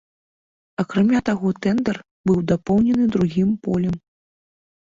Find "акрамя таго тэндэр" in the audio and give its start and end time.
0.83-1.97